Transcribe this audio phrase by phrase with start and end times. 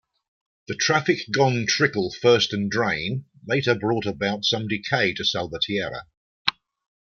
[0.67, 6.07] The traffic gone trickle first and drain later brought about some decay to Salvatierra.